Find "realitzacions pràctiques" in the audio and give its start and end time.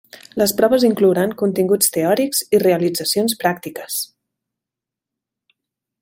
2.63-4.01